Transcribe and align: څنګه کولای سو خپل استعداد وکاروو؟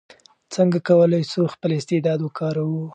څنګه 0.53 0.77
کولای 0.87 1.23
سو 1.31 1.41
خپل 1.53 1.69
استعداد 1.75 2.19
وکاروو؟ 2.21 2.81